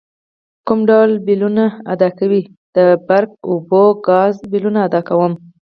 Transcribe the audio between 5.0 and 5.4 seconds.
کوم